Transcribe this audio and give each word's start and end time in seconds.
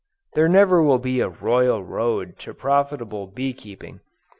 There 0.33 0.49
never 0.49 0.81
will 0.81 0.97
be 0.97 1.19
a 1.19 1.29
"royal 1.29 1.83
road" 1.83 2.39
to 2.39 2.55
profitable 2.55 3.27
bee 3.27 3.53
keeping. 3.53 3.99